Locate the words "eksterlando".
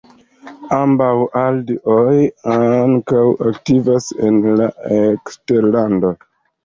5.01-6.13